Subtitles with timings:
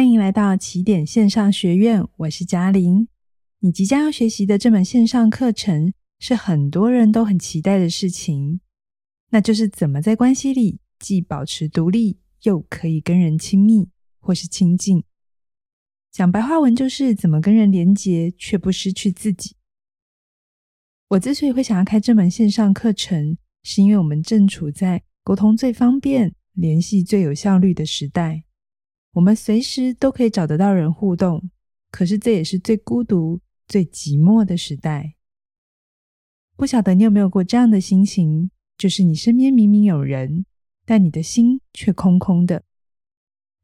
[0.00, 3.06] 欢迎来到起点线上学院，我是嘉玲。
[3.58, 8.60] 你即将要学习的这门线上课程是很多人都很期待的事情，
[9.28, 15.04] 那就是怎么在关系里既保持独立，又可以跟人亲密或是亲近。
[16.10, 19.54] 讲白话文就是怎么跟人连结，却不失去自己。
[21.08, 28.44] 我之所以会想要开这门线上课程，是因为我们正处在沟通最方便、联系最有效率的时代。
[29.12, 31.50] 我们随时都可以找得到人互动，
[31.90, 35.14] 可是这也是最孤独、最寂寞的时代。
[36.56, 40.44] 不晓得你有没有过这样的心情，就是你身边明明有人，
[40.84, 42.62] 但你的心却空空的，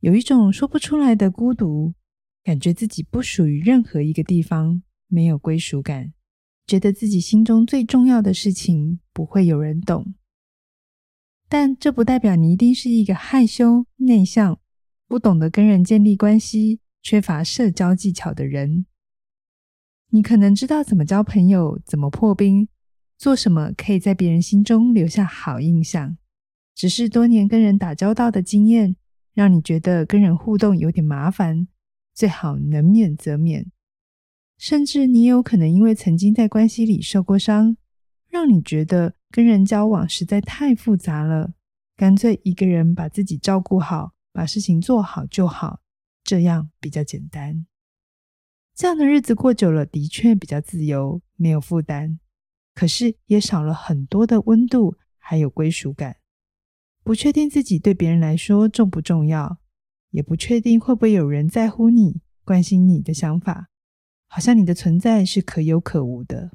[0.00, 1.94] 有一种说不出来的孤独，
[2.42, 6.12] 感觉自己不属于任何一个地方，没有归属感，
[6.66, 10.14] 觉得自己心中最重要的事情不会有人懂。
[11.48, 14.58] 但这不代表你一定是一个害羞、内向。
[15.09, 18.87] 不懂得跟人建立关系、缺乏社交技巧的人，
[20.11, 22.69] 你可能知道怎么交朋友、怎么破冰、
[23.17, 26.17] 做什么可以在别人心中留下好印象。
[26.75, 28.97] 只是多年跟人打交道的经验，
[29.33, 31.69] 让你觉得跟人互动有点麻烦，
[32.12, 33.71] 最好能免则免。
[34.59, 37.77] 甚至你也有可能因为曾经在关系里受过伤，
[38.29, 41.53] 让你觉得跟人交往实在太复杂了，
[41.97, 44.16] 干脆一个人把自己照顾好。
[44.37, 45.81] 把事情做好就好，
[46.23, 47.65] 这样比较简单。
[48.75, 52.19] 这样的日子过久了，的确比较自由，没有负担，
[52.75, 56.19] 可是也少了很多的温度，还有归属感。
[57.03, 59.56] 不确定自己对别人来说重不重要，
[60.11, 63.71] 也不确定会不会有人在乎你、关心你的想法，
[64.28, 66.50] 好像你的存在是可有可无的。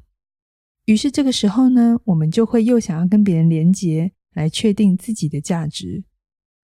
[0.84, 6.04] 于是这个时候呢，我们就会又想要跟别人连结，来确定自己的价值。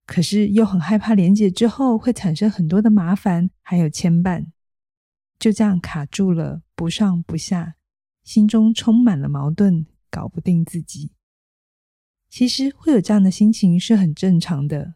[0.09, 4.47] 可是又很害怕连结之后会产生很多的麻烦，还有牵绊，
[5.37, 7.75] 就这样卡住了，不上不下，
[8.23, 11.11] 心中充满了矛盾，搞不定自己。
[12.27, 14.95] 其实会有这样的心情是很正常的，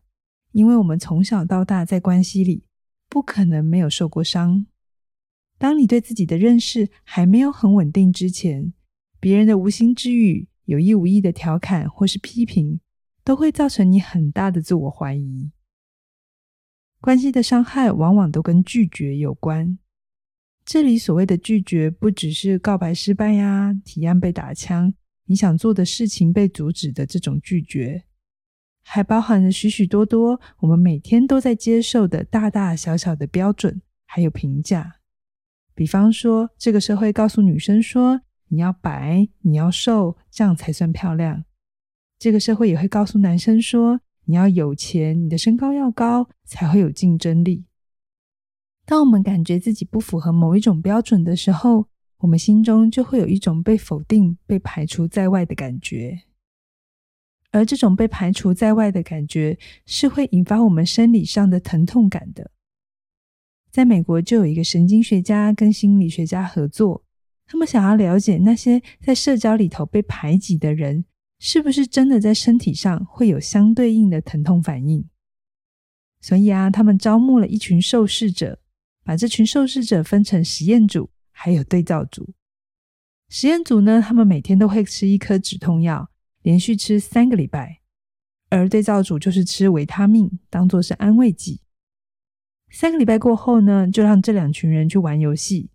[0.51, 2.65] 因为我们从小到大在关系里，
[3.07, 4.65] 不可能没有受过伤。
[5.59, 8.73] 当你对自己的认识还没有很稳定之前，
[9.19, 12.79] 别人的无心之语、有意无意的调侃或是批评，
[13.23, 15.51] 都会造成你很大的自我怀疑。
[16.99, 19.77] 关系的伤害往往都跟拒绝有关。
[20.65, 24.93] 这里所谓的拒绝，不只是告白失败呀、提案被打枪、
[25.25, 28.05] 你想做的事情被阻止的这种拒绝，
[28.83, 35.01] 还包含着许许多多我们每天都在接受的大大小小的标准，还有评价。
[35.75, 41.43] 比方说，这个社会告诉女生说，你要白，你要瘦，这样才算漂亮。
[42.23, 47.65] 这个社会也会告诉男生说：“你要有钱，你的身高要高，才会有竞争力。”
[48.87, 51.89] 当我们感觉自己不符合某一种标准的时候，
[52.19, 56.21] 我们心中就会有一种被否定、被排除在外的感觉。
[57.51, 62.51] 而这种被排除在外的感觉，是会引发我们生理上的疼痛感的。
[63.69, 67.03] 在美国，就有一个神经学家跟心理学家合作，
[67.45, 71.03] 他们想要了解那些在社交里头被排挤的人。
[71.45, 75.05] 是不是真的在身体上会有相对应的疼痛反应？
[76.21, 78.61] 所以啊，他们招募了一群受试者，
[79.03, 82.33] 把这群受试者分成实验组还有对照组。
[83.27, 86.09] 实验组呢，他们每天都会吃一颗止痛药，
[86.43, 87.81] 连续吃三个礼拜；
[88.49, 91.59] 而对照组就是吃维他命，当做是安慰剂。
[92.71, 95.69] 三个礼拜过后呢，就让这两群人去玩游戏。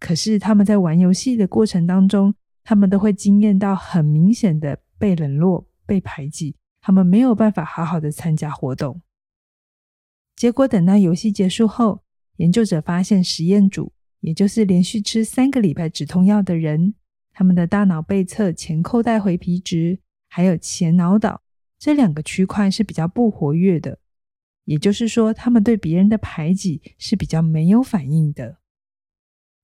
[0.00, 2.34] 可是他们在玩游戏的过程当中，
[2.64, 4.81] 他们都会经验到很明显的。
[5.02, 9.02] 被冷落、被排挤，他们没有办法好好的参加活动。
[10.36, 12.04] 结果等到游戏结束后，
[12.36, 16.94] 研究者发现实验组，也就是连续吃三个礼拜止痛药的人，
[17.32, 21.42] 他们的大脑背侧前扣带回皮质还有前脑岛
[21.80, 23.98] 这两个区块是比较不活跃的，
[24.66, 28.58] 也就是说，他们对别人的排挤是比较没有反应的。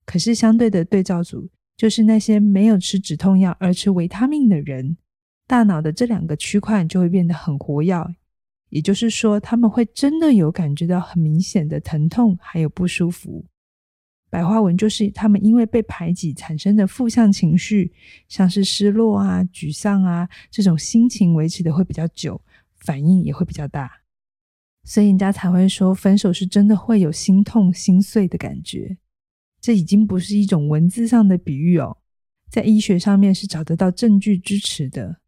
[0.05, 4.97] 可是相对的对照组，就是那些没有吃止痛药而吃维他命的人。
[5.49, 8.15] 大脑的这两个区块就会变得很活跃，
[8.69, 13.45] 也就是说，他们会真的有感觉到很明显的疼痛，还有不舒服。
[14.31, 17.91] 白话文就是他们因为被排挤产生的负向情绪，
[18.29, 22.39] 像是失落啊、沮丧啊，这种心情维持的会比较久，
[22.81, 23.91] 反应也会比较大。
[24.85, 28.99] 所以人家才会说，分手是真的会有心痛、心碎的感觉。
[29.63, 31.97] 这已经不是一种文字上的比喻哦，
[32.51, 35.21] 在医学上面是找得到证据支持的。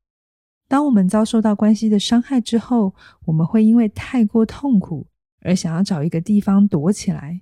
[0.71, 2.95] 当我们遭受到关系的伤害之后，
[3.25, 5.09] 我们会因为太过痛苦
[5.41, 7.41] 而想要找一个地方躲起来，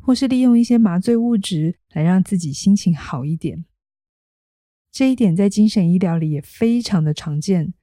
[0.00, 3.64] 或是利用一些麻醉物质来让自己心情好一点。
[4.92, 7.74] 这一点在精神医疗里也非常的常见。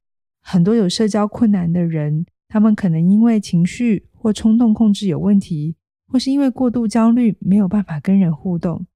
[0.42, 5.76] 很多有社交困难的人，他们可能因为情绪或冲动控制有问题，
[6.08, 8.88] 或是因为过度焦虑没有办法跟人互动，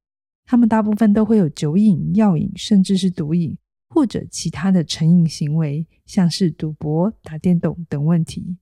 [0.45, 3.57] 他们大部分都会有酒瘾、药瘾，甚至是毒瘾，
[3.93, 8.55] 或者其他的成瘾行为，像是赌博、打电动等问题。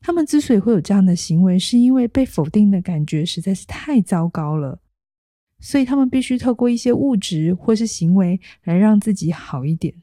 [0.00, 4.82] 他们之所以会有这样的行为，是因为被否定的感觉实在是太糟糕了，
[5.60, 9.94] 所以他们必须透过一些物质或是行为来让自己好一点。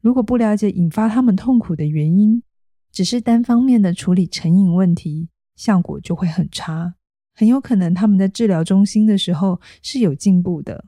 [0.00, 2.42] 如果不了解引发他们痛苦的原因，
[2.90, 6.94] 只是单方面的处理成瘾问题，效果就会很差。
[7.34, 10.86] 很有可能他们在治疗中心的时候是有进步的，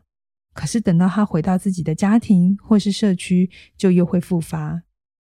[0.57, 4.83] 可是等到他回到自己的家庭或是社区，就又会复发。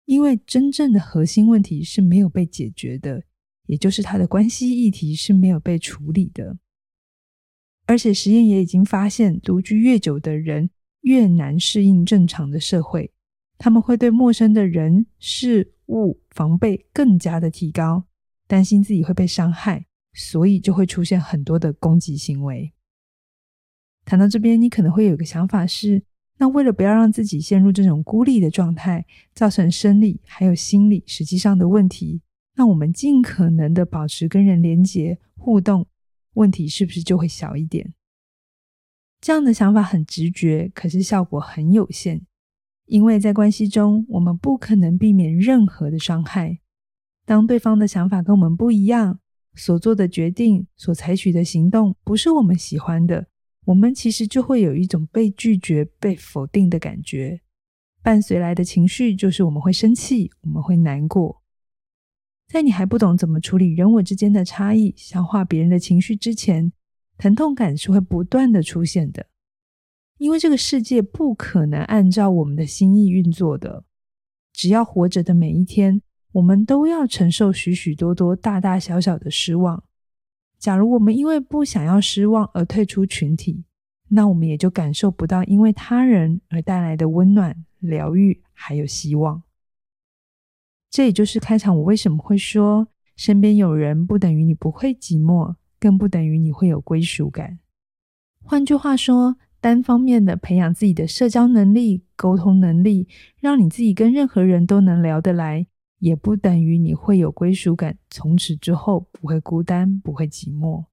[0.06, 3.24] 因为真正的核心问题是没有被解决的，
[3.66, 6.56] 也就是他的关系议题是没有被处理的。
[7.88, 10.70] 而且实验也已经发现，独居越久的人
[11.02, 13.12] 越难适应正常的社会，
[13.58, 18.06] 他们会对陌生的人事物防备更加的提高，
[18.46, 22.72] 担心自己会被伤害，所以就会出现很多的攻击行为。
[24.06, 26.04] 谈到这边，你可能会有个想法是，
[26.38, 32.22] 那为了不要让自己陷入这种孤立的状态，造成生理还有心理实际上的问题，
[32.56, 35.88] 那我们尽可能的保持跟人连接互动，
[36.34, 37.94] 问题是不是就会小一点？
[39.20, 42.22] 这样的想法很直觉，可是效果很有限，
[42.86, 46.60] 因为在关系中，我们不可能避免任何的伤害。
[47.26, 49.20] 当对方的想法跟我们不一样，
[49.56, 53.26] 所做的决定、所采取的行动不是我们喜欢的。
[53.66, 57.42] 我们其实就会有一种被拒绝、被否定的感觉，
[58.02, 61.42] 伴随来的情绪就是我们会生气，我们会难过。
[62.48, 66.72] 在你还不懂怎么处理人我之间的差异、消化别人的情绪之前，
[67.18, 69.28] 疼痛感是会不断的出现的。
[70.20, 73.84] 因为这个世界不可能按照我们的心意运作的。
[74.54, 76.02] 只要活着的每一天，
[76.34, 79.84] 我们都要承受许许多多大大小小的失望。
[80.58, 83.64] 假如我们因为不想要失望而退出群体，
[84.10, 89.44] 那我们也就感受不到因为他人而带来的温暖、疗愈，还有希望。
[90.90, 97.60] 这也就是开场我为什么会说，身边有人不等于你不会寂寞，更不等于你会有归属感。
[98.42, 103.08] 换句话说，单方面的培养自己的社交能力、沟通能力，
[103.40, 105.68] 让你自己跟任何人都能聊得来。
[106.06, 110.86] 也不等于你会有归属感，从此之后不会孤单，不会寂寞。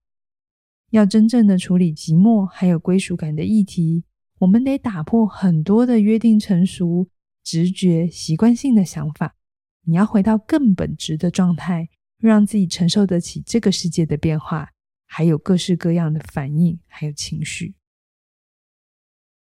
[0.89, 4.05] 要真正的处理寂寞还有归属感的议题，
[4.39, 7.11] 我们得打破很多的约定成熟、
[7.45, 9.37] 直觉、习惯性的想法。
[9.83, 14.71] 你要回到更本质的状态，让自己承受得起这个世界的变化，
[15.05, 17.75] 还有各式各样的反应，还有情绪。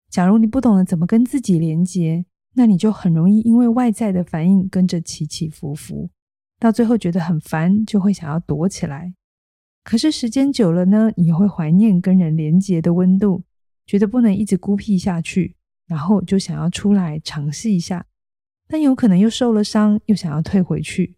[0.09, 2.25] 假如你不懂得怎么跟自己连接，
[2.57, 6.09] 那你就很容易因为外在的反应跟着起起伏伏，
[6.59, 9.13] 到最后觉得很烦，就会想要躲起来。
[9.83, 13.43] 可是时间久了呢，你会怀念跟人连接的温度，
[13.85, 18.07] 觉得不能一直孤僻下去，然后就想要出来尝试一下，
[18.67, 21.15] 但有可能又受了伤，又想要退回去，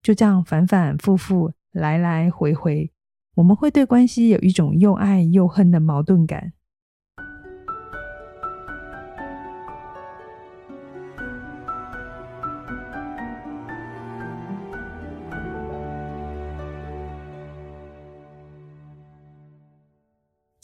[0.00, 2.92] 就这样反反复复，来来回回，
[3.34, 6.52] 我们会对关系有一种又爱又恨的矛盾感。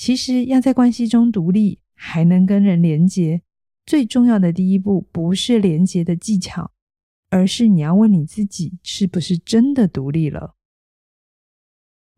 [0.04, 3.40] 其实要在关系中独立，还能跟人连接，
[3.86, 6.72] 最重要的第一步不是连接的技巧，
[7.30, 10.56] 而是你要问你自己是不是真的独立了。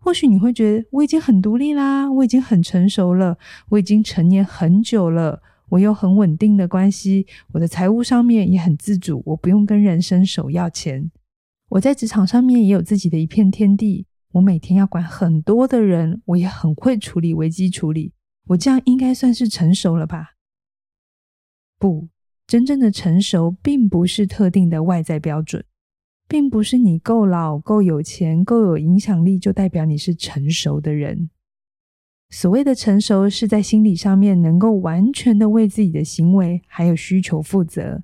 [0.00, 3.38] 或许你会觉得我已经很独立啦，我已经很成熟了，
[3.68, 11.08] 我已经成年很久了，我有很稳定的关系，我的财务上面也很自主，我不用跟人伸手要钱，
[11.68, 14.06] 我在职场上面也有自己的一片天地。
[14.36, 18.12] 我每天要管很多的人，我也很会处理危机处理，
[18.48, 20.34] 我这样应该算是成熟了吧？
[21.78, 22.08] 不，
[22.46, 25.64] 真正的成熟并不是特定的外在标准，
[26.28, 31.30] 并不是你够老、够有钱、够有影响力就代表你是成熟的人。
[32.28, 38.02] 所谓的成熟，是在心理上面能够完全的为自己的行为还有需求负责，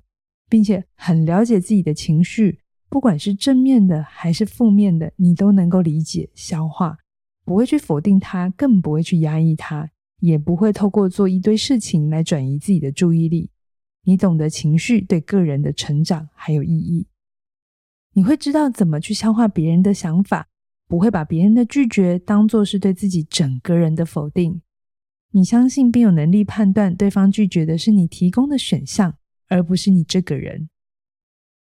[0.49, 2.62] 并且很了解自己的情绪。
[2.93, 6.95] 不管是正面的还是负面的，你都能够理解、消化，
[7.43, 13.49] 不会去否定它，更不会去压抑它，也不会透过做一堆事情来转移自己的注意力。
[14.03, 17.07] 你懂得情绪对个人的成长还有意义，
[18.13, 20.47] 你会知道怎么去消化别人的想法，
[20.87, 24.61] 不会把别人的拒绝当作是对自己整个人的否定。
[25.31, 29.15] 你相信并有能力判断对方拒绝的是你提供的选项，
[29.47, 30.69] 而不是你这个人。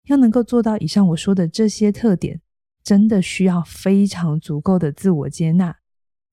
[0.09, 2.41] 要能够做到以上我说的这些特点，
[2.83, 5.77] 真的需要非常足够的自我接纳，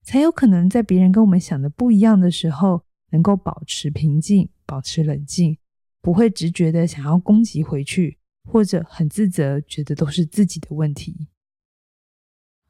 [0.02, 5.58] 才有可能在别人跟我们想的不一样的时候，能够保持平静，保持冷静，
[6.00, 11.28] 不会直觉的想要攻击回去，或者很自责，觉得都是自己的问题。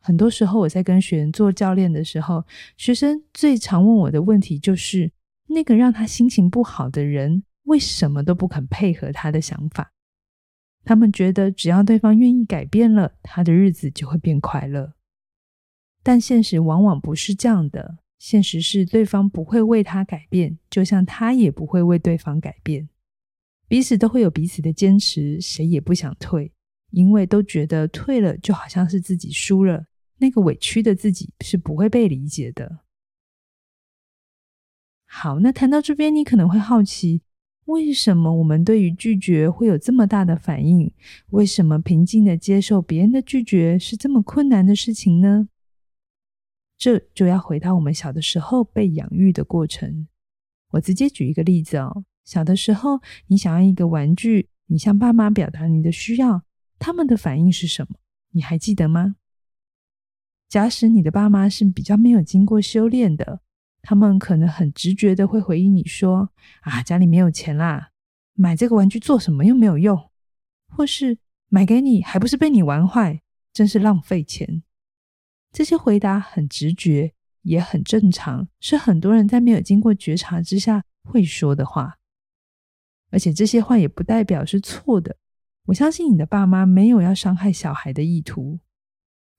[0.01, 2.45] 很多时候，我在跟学员做教练的时候，
[2.77, 5.13] 学生最常问我的问题就是：
[5.47, 9.93] 那个让他心情不好的人，为什么都不肯配合他的想法？
[10.87, 14.95] 他们觉得只要对方愿意改变了，他的日子就会变快乐。
[16.05, 22.89] 但现实往往不是这样的，现实是对方不会为他改变，就像他也不会为对方改变。
[23.67, 26.53] 彼此都会有彼此的坚持，谁也不想退，
[26.93, 29.87] 因为都觉得退了就好像是自己输了。
[30.19, 32.85] 那个委屈的自己是不会被理解的。
[35.05, 37.23] 好，那谈到这边，你可能会好奇，
[37.67, 40.93] 为什么我们对于拒绝会有这么大的反应？
[41.31, 45.49] 为什么平静的接受别人的拒绝是这么困难的事情呢？
[46.79, 50.07] 这就要回到我们小的时候被养育的过程。
[50.73, 56.43] 我直接举一个例子哦，小的时候，你想要一个玩具，你向爸妈表达你的需要，
[56.79, 57.97] 他们的反应是什么？
[58.31, 59.17] 你还记得吗？
[60.49, 63.41] 假使你的爸妈是比较没有经过修炼的，
[63.89, 66.29] 他们可能很直觉的会回应你说
[66.63, 67.91] ：“啊，家里没有钱啦，
[68.35, 70.11] 买这个玩具做什么又没有用，
[70.67, 74.65] 或是买给你还不是被你玩坏，真是浪费钱。”
[75.55, 81.99] 这些回答很直觉，也很正常，是很多人在没有经过觉察之下会说的话。
[83.11, 85.17] 而且这些话也不代表是错的。
[85.67, 88.59] 我相信你的爸妈没有要伤害小孩的意图。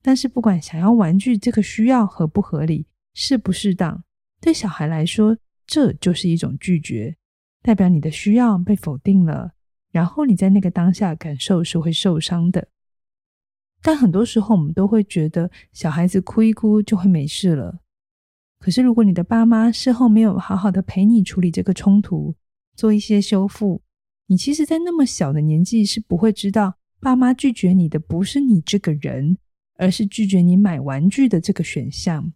[0.02, 4.06] 但是，不管想要玩具这个需要合不合理、适不适当，
[4.40, 7.16] 对小孩来说，这就是一种拒绝，
[7.62, 9.52] 代表你的需要被否定了。
[9.92, 12.68] 然后你在那个当下感受是会受伤的。
[13.82, 17.80] 但很多时候，我们都会觉得小孩子哭一哭就会没事了。
[18.60, 22.36] 可是，如果你的爸妈事后没有好好的陪你处理这个冲突，
[22.76, 23.82] 做一些修复，
[24.28, 29.38] 你其实，在那么小的年纪是不会知道，爸妈拒绝你的不是你这个人。
[29.80, 32.34] 而是拒绝你买玩具的这个选项，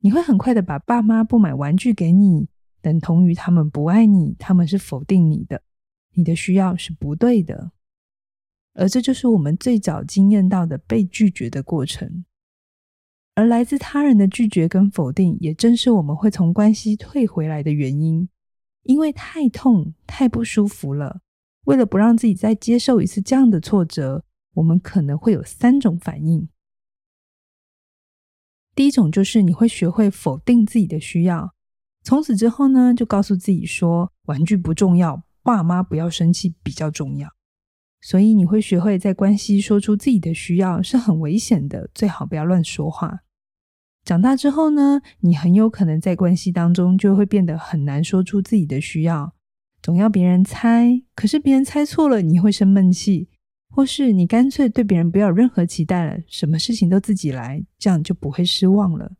[0.00, 2.48] 你会很快的把爸妈不买玩具给你，
[2.80, 5.62] 等同于他们不爱你，他们是否定你的，
[6.14, 7.72] 你的需要是不对的。
[8.74, 12.24] 而这就是我们最早经验到的被拒绝的过程。
[13.34, 18.28] 而来自他人的拒绝跟否定，也正是我们会从关系退回来的原因，
[18.84, 21.20] 因为太痛、太不舒服了。
[21.64, 24.24] 为了不让自己再接受一次这样的挫折，
[24.54, 26.48] 我们可能会有三种反应。
[28.78, 31.52] 第一种就是你会学会否定自己的需要，
[32.04, 37.28] 从此之后呢，就告诉自己说玩具不重要，爸妈不要生气比较重要。
[38.00, 43.22] 所以你会学会在关系说出自己的需要是很危险的，最好不要乱说话。
[44.04, 49.34] 长大之后呢，你很有可能在关系当中就会变得很难说出自己的需要，
[49.82, 53.28] 总要别人猜，可是别人猜错了，你会生闷气。
[53.78, 59.12] 或是你干脆对别人不要有任何期待了，什么事情都自己来，这样就不会失望了。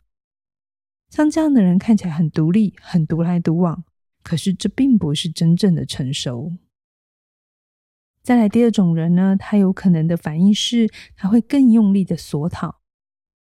[1.11, 3.85] 像这样的人看起来很独立，很独来独往，
[4.25, 6.55] 可是这并不是真正的成熟。
[8.21, 12.81] 再来第二种人呢，他有可能的反应是，他会更用力的索讨。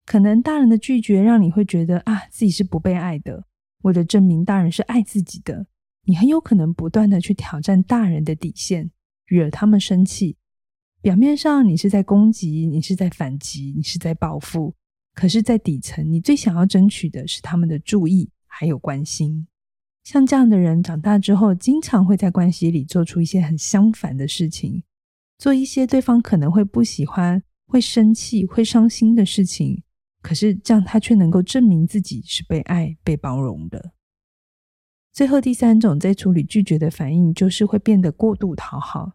[0.04, 3.46] 可能大人的拒绝让你会觉得啊，自己是不被爱的。
[3.84, 5.68] 为了证明大人是爱自己的，
[6.04, 8.90] 你很有可能不断的去挑战大人的底线，
[9.24, 10.36] 惹他们生气。
[11.00, 14.74] 表面上你是在攻击，你是在反击，你是在报复，
[15.14, 19.46] 可是，在底层，你最想要争取的是他们的注意还有关心。
[20.04, 24.82] 像这样的人，长大之后，经常会在关系里做出一些很相反的事情，
[25.38, 29.82] 做一些对方可能会不喜欢、会生气、会伤心的事情。
[30.20, 33.92] 可是，这样他却能够证明自己是被爱、被包容的。
[35.12, 39.12] 最后，第三种在处理拒绝的反应，就是会变得过度讨好。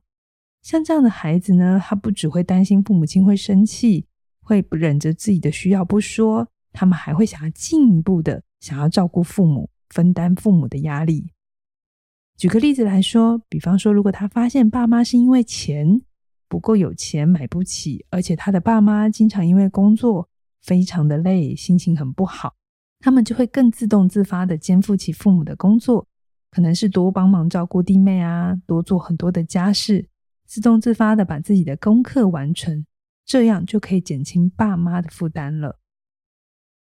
[0.63, 4.05] 像这样的孩子呢，他不只会担心父母亲会生气，
[4.41, 11.27] 会忍着自己的需要不说，他们还会想要进一步的想要照顾父母，分担父母的压力。
[12.37, 16.01] 举个例子来说，比方说，如果他发现爸妈是因为钱
[16.47, 20.29] 不够有钱买不起，而且他的爸妈经常因为工作
[20.61, 22.55] 非常的累，心情很不好，
[22.99, 26.07] 他们就会更自动自发的肩负起父母的工作，
[26.49, 30.07] 可能是多帮忙照顾弟妹啊，多做很多的家事。
[30.53, 32.85] 自动自发的把自己的功课完成，
[33.25, 35.79] 这样就可以减轻爸妈的负担了。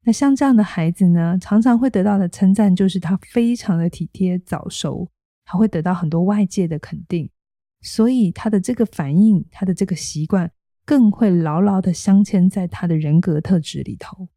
[0.04, 5.10] 那像这样的孩子呢，常常会得到的称赞就是他非常的体贴早熟，
[5.44, 7.28] 他会得到很多外界的肯定，
[7.82, 10.50] 所以他的这个反应，他的这个习惯，
[10.86, 14.30] 更会牢牢的镶嵌在他的人格特质里头。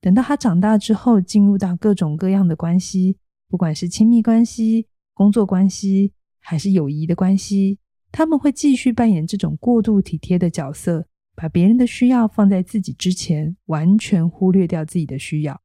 [0.00, 7.78] 等到他长大之后，进入到各种各样的关系，不管是亲密关系、工作关系，还是友谊的关系，
[8.14, 11.08] 他们会继续扮演这种过度体贴的角色。
[11.36, 15.60] 把别人的需要放在自己之前，完全忽略掉自己的需要。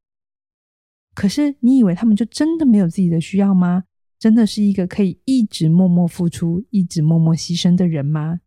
[1.13, 3.83] 可是，你以为他们就真的没有自己的需要吗？
[4.17, 8.39] 真的是一个可以一直默默付出、一直默默牺牲的人吗？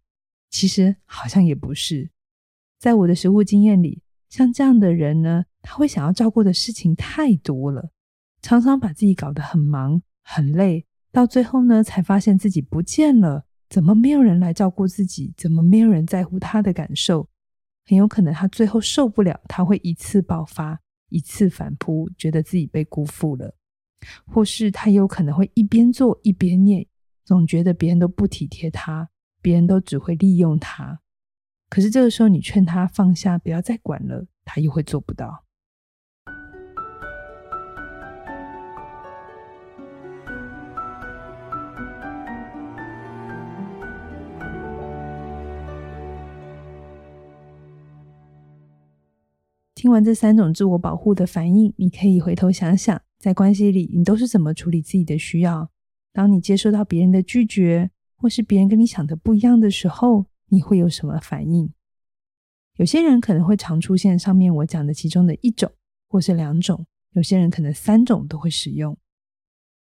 [0.50, 2.10] 其实好像也不是。
[2.80, 7.92] 在我的实务经验里，像这样的人呢，他会想要照顾的事情太多了，
[8.42, 13.46] 常常把自己搞得很忙、很累，到最后呢，才发现自己不见了。
[13.72, 15.32] 怎么没有人来照顾自己？
[15.34, 17.26] 怎么没有人在乎他的感受？
[17.86, 23.54] 很有可能他最后受不了，他会一次爆发，一次反扑，觉得自己被辜负了，
[24.26, 26.86] 或是他有可能会一边做一边念，
[27.24, 29.08] 总觉得别人都不体贴他，
[29.40, 31.00] 别人都只会利用他。
[31.70, 35.41] 可是这个时候你劝他放下，不要再管了，他又会做不到。
[49.82, 55.68] 听完这三种自我保护的反应，你可以回头想想，在关系里你都是怎么处理自己的需要？
[56.12, 61.68] 当你接收到别人的拒绝，或是别人跟你想的不一样的时候，你会有什么反应？
[62.76, 65.68] 有些人可能会常出现上面我讲的其中的一种，
[66.08, 66.84] 或是两种；
[67.14, 68.96] 有些人可能三种都会使用。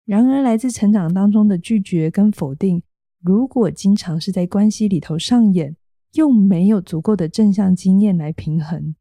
[0.06, 2.84] 然而，来自成长当中的拒绝跟否定，
[3.20, 5.76] 如果经常是在关系里头上演，
[6.14, 8.94] 又没有足够的正向经验来平衡。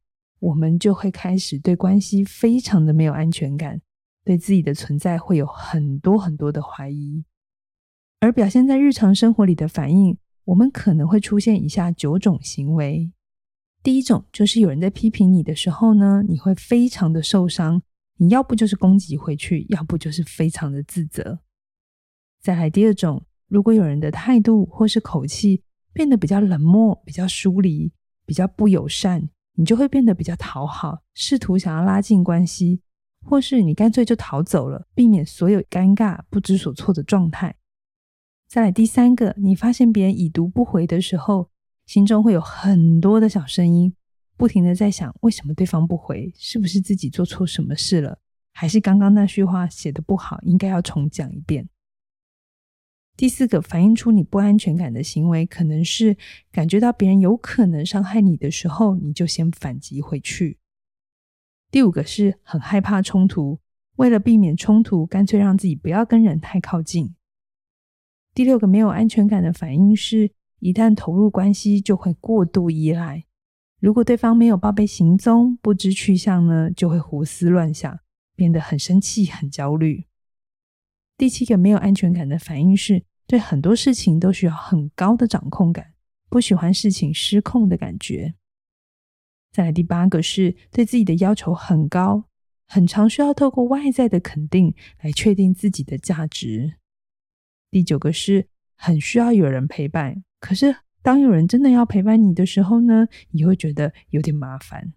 [0.46, 3.80] 我们就会开始对关系非常的没有安全感，
[4.24, 7.24] 对自己的存在会有很多很多的怀疑，
[8.20, 13.10] 而表现在日常生活里的反应，我们可能会出现以下九种行为。
[13.82, 17.82] 第一种就是有人在批评你的时候呢，你会非常的受伤，
[18.18, 21.40] 你要不就是攻击回去，要不就是非常的自责。
[22.40, 27.92] 再来第二种，如果有人的态度或是口气变得比较冷漠、比较疏离、
[28.24, 29.28] 比较不友善。
[29.56, 32.80] 你就会变得比较讨好，试图想要拉近关系，
[33.24, 37.56] 或是你干脆就逃走了，避免所有尴尬、不知所措的状态。
[38.46, 41.50] 再来第三个，你发现别人已读不回的时候，
[41.86, 43.92] 心中会有很多的小声音，
[44.36, 46.32] 不停的在想：为什么对方不回？
[46.36, 48.18] 是不是自己做错什么事了？
[48.52, 51.68] 还是刚刚那句话写得不好，应该要重讲一遍？
[53.16, 56.16] 第四个反映出你不安全感的行为，可能是
[56.52, 60.58] 感觉到别人有可能伤害你的时候，你就先反击回去。
[61.70, 63.58] 第五个是很害怕冲突，
[63.96, 67.14] 为了避免冲突，干脆让自己不要跟人太靠近。
[68.34, 73.24] 第六个没有安全感的反应是，一旦投入关系，就会过度依赖。
[73.80, 77.98] 如果对方没有报备行踪，不知去向呢，就会胡思乱想，
[78.34, 80.04] 变得很生气、很焦虑。
[81.16, 85.94] 第七个没有安全感的反应是，对很多事情都需要很高的掌控感，
[86.28, 88.34] 不喜欢事情失控的感觉。
[89.50, 92.24] 再来第八个是对自己的要求很高，
[92.66, 96.74] 很常需要透过外在的肯定来确定自己的价值。
[97.70, 104.92] 第九个是很需要有人陪伴，可是当有人真的要陪伴你的时候呢，你会觉得有点麻烦。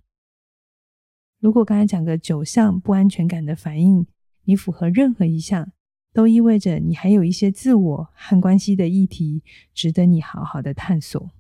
[1.39, 4.05] 如果刚才讲的九项不安全感的反应，
[4.43, 5.71] 你符合任何一项，
[6.13, 9.43] 都意味着你还有一些自我和关系的议题
[9.73, 11.31] 值得你好好的探索。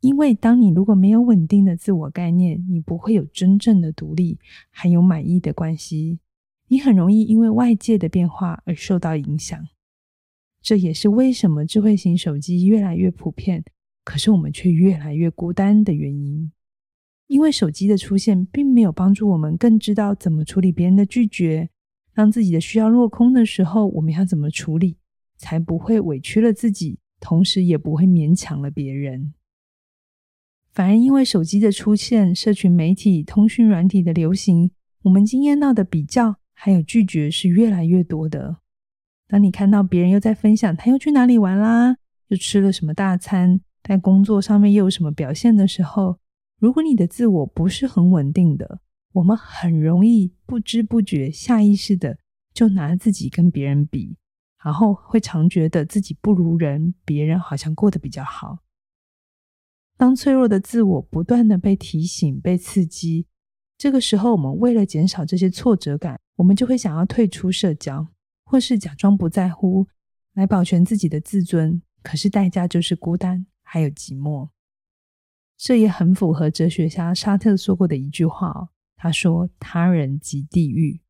[0.00, 4.38] 因为当你如果没有稳定的自我概念，你不会有真正的独立，
[4.70, 6.20] 还有满意的关系。
[6.68, 9.66] 你很容易因为外界的变化而受到影响。
[10.60, 13.64] 这也是为什么智慧型手机越来越普遍，
[14.04, 16.52] 可是我们却越来越孤单的原因。
[17.28, 21.70] 因为手机的出现，并没有帮助我们更知道怎么处理别人的拒绝。
[22.16, 24.96] 当自己的需要落空的时候，我们要怎么处理，
[25.36, 29.34] 才不会委屈了自己，同时也不会勉强了别人？
[30.72, 34.70] 反而因为手机的出现、社群媒体、通讯软体的流行，
[35.02, 38.56] 我们经验到的比较还有拒绝是越来越多的。
[39.28, 41.98] 当你看到别人又在分享他又去哪里玩啦，
[42.28, 46.18] 又吃了什么大餐，在工作上面又有什么表现的时候，
[46.58, 48.80] 如果你的自我不是很稳定的，
[49.16, 52.18] 我们很容易不知不觉、下意识的
[52.52, 54.18] 就拿自己跟别人比，
[54.62, 58.58] 然后会常觉得自己不如人，别人好像过得比较好。
[59.96, 63.26] 当脆弱的自我不断的被提醒、被刺激，
[63.78, 68.06] 这个时候，我们为了减少这些挫折感，我们就会想要退出社交，
[68.44, 69.88] 或是假装不在乎，
[70.34, 71.80] 来保全自己的自尊。
[72.02, 74.50] 可是代价就是孤单，还有寂寞。
[75.56, 81.00] 这也很符合哲学家沙特说过的一句话哦，他说：“他人即地狱。”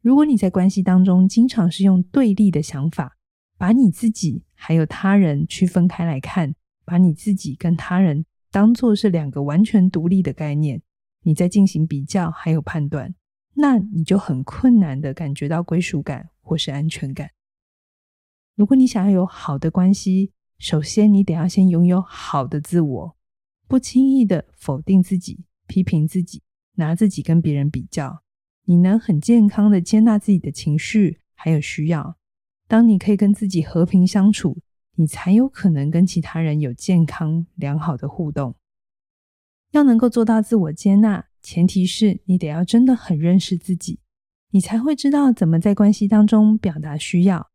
[0.00, 3.16] 如果你在关系当中经常是用对立的想法，
[3.58, 6.54] 把你自己还有他人区分开来看。
[6.86, 10.82] 把你自己跟他人当作是两个完全独立的概念，
[11.22, 13.14] 你在进行比较还有判断，
[13.54, 17.30] 那你就很困难的感觉到归属感或是安全感。
[18.54, 23.16] 如果你想要有好的关系，首先你得要先拥有好的自我，
[23.66, 26.42] 不轻易的否定自己、批评自己、
[26.74, 28.22] 拿自己跟别人比较。
[28.64, 32.16] 你能很健康的接纳自己的情绪还有需要。
[32.66, 34.58] 当你可以跟自己和平相处。
[34.96, 38.54] 你才有可能跟其他人有健康良好的互动。
[39.72, 43.98] 要能够做到自我接纳，前提是你得要真的很认识自己，
[44.50, 47.50] 你才会知道怎么在关系当中表达需要，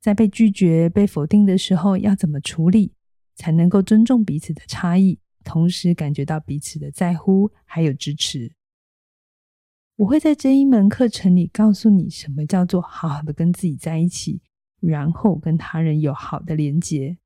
[0.00, 2.94] 在被拒绝、被否定的时候要怎么处理，
[3.34, 8.50] 才能够尊重彼此的差异，同时感觉到彼此的在乎还有支持。
[9.98, 14.40] 我会在这一门课程里告诉你，什么叫做好好的跟自己在一起。
[14.80, 17.18] 然后跟他人有好的连接。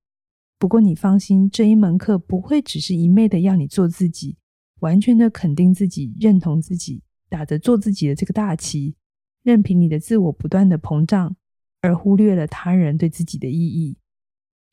[0.58, 4.38] 不过你放心，这一门课不会只是一昧的要你做自己，
[4.80, 8.94] 完全的肯定自己、认同自己，打着做自己的这个大旗，
[9.42, 11.37] 任凭你的自我不断的膨胀，
[11.82, 13.98] 而忽略了他人对自己的意义。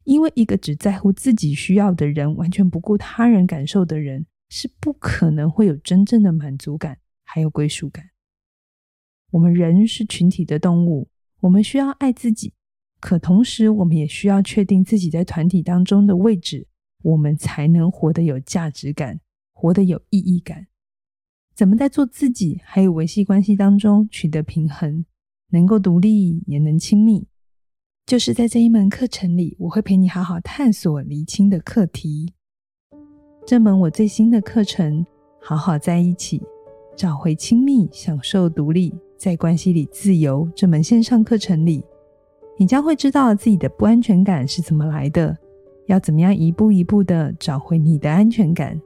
[0.06, 6.98] 因为一个只在乎自己需要的人，完全不顾他人感受的人，是不可能会有真正的满足感，
[7.32, 8.10] 还有归属感。
[9.32, 11.10] 我们人是群体的动物，
[11.42, 12.54] 我们需要爱自己。
[13.00, 16.68] 可同时，我们也需要确定自己在团体当中的位置，
[17.04, 19.22] 我们才能活得有价值感，
[19.54, 20.66] 活得有意义感。
[21.56, 25.06] 怎么在做自己还有维系关系当中取得平衡，
[25.52, 27.28] 能够独立也能亲密，
[28.06, 32.34] 就是在这一门课程里，我会陪你好好探索厘清的课题。
[33.46, 35.04] 这门我最新的课程
[35.42, 36.42] 《好好在一起，
[37.00, 41.82] 找回亲密，享受独立，在关系里自由》这门线上课程里。
[42.58, 45.38] 你将会知道自己的不安全感是怎么来的，
[45.86, 48.78] 要怎么样一步一步的找回你的安全感，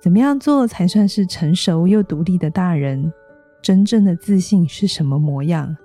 [0.00, 3.12] 怎么样做才算是成熟又独立的大人，
[3.60, 5.76] 真正的自信是什么模样，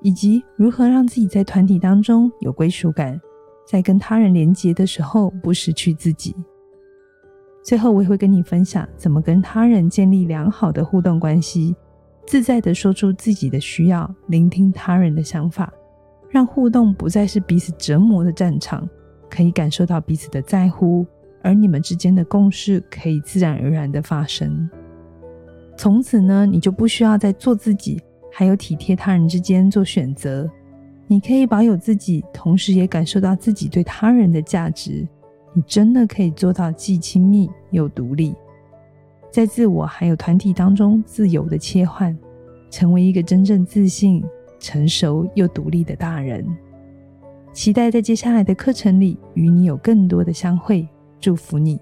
[0.00, 3.20] 以及如何让自己在团体当中有归属感，
[3.66, 6.34] 在跟他人连结的时候不失去自己。
[7.62, 11.76] 最后，我也会跟你分享怎么跟他人建立良好的互动关系，
[12.26, 15.72] 自在的说出自己的需要，聆听他人的想法。
[16.30, 18.88] 让互动不再是彼此折磨的战场，
[19.28, 21.04] 可以感受到彼此的在乎，
[21.42, 24.70] 而你们之间的共识可以自然而然的发生。
[25.76, 28.00] 从此呢，你就不需要在做自己
[28.32, 30.48] 还有体贴他人之间做选择，
[31.08, 35.06] 你可以保有自己，同时也感受到自己对他人的价值。
[35.52, 38.34] 你真的可以做到既亲密又独立，
[39.30, 42.16] 在自我还有团体当中自由的切换，
[42.70, 44.24] 成为一个真正自信。
[44.62, 46.46] 成熟又独立的大人，
[47.50, 50.86] 期待在接下来的课程里与你有更多的相会。
[51.18, 51.80] 祝福你。